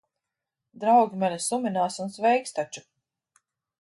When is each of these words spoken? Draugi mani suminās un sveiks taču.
Draugi 0.83 1.21
mani 1.23 1.37
suminās 1.49 1.99
un 2.07 2.11
sveiks 2.17 2.57
taču. 2.61 2.85